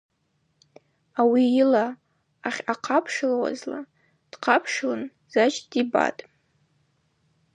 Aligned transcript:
Ауи 1.19 1.43
йла 1.59 1.85
ахьъахъапшылуазла 2.47 3.79
дхъапшылын 4.31 5.03
Зач 5.33 5.53
дибатӏ. 5.69 6.21